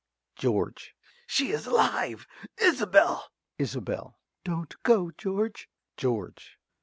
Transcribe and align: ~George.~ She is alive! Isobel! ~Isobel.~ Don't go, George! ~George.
~George.~ 0.35 0.95
She 1.27 1.51
is 1.51 1.67
alive! 1.67 2.25
Isobel! 2.57 3.29
~Isobel.~ 3.59 4.17
Don't 4.43 4.73
go, 4.81 5.11
George! 5.11 5.69
~George. 5.95 6.57